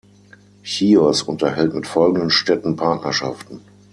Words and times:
Chios 0.63 1.21
unterhält 1.21 1.75
mit 1.75 1.85
folgenden 1.85 2.31
Städten 2.31 2.75
Partnerschaften 2.75 3.61